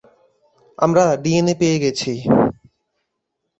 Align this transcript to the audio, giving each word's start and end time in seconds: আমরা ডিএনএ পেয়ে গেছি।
আমরা 0.77 1.03
ডিএনএ 1.23 1.53
পেয়ে 1.59 1.77
গেছি। 1.79 2.11